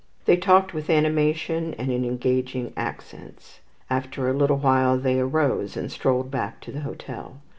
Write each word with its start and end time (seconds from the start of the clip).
They 0.25 0.35
talked 0.35 0.73
with 0.73 0.89
animation 0.89 1.75
and 1.75 1.91
in 1.91 2.03
engaging 2.05 2.73
accents. 2.75 3.59
After 3.87 4.27
a 4.27 4.33
little 4.33 4.57
while 4.57 4.97
they 4.97 5.19
arose 5.19 5.77
and 5.77 5.91
strolled 5.91 6.31
back 6.31 6.59
to 6.61 6.71
the 6.71 6.81
hotel. 6.81 7.37